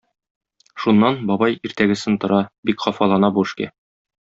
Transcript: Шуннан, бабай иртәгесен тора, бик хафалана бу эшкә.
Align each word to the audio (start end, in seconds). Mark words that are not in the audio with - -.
Шуннан, 0.83 1.17
бабай 1.33 1.59
иртәгесен 1.69 2.17
тора, 2.25 2.41
бик 2.71 2.83
хафалана 2.89 3.31
бу 3.39 3.45
эшкә. 3.51 3.71